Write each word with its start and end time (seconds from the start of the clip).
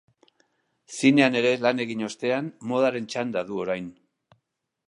Zinean 0.95 1.37
ere 1.43 1.51
lan 1.65 1.83
egin 1.87 2.03
ostean, 2.09 2.49
modaren 2.73 3.09
txanda 3.13 3.45
du 3.51 3.63
orain. 3.67 3.93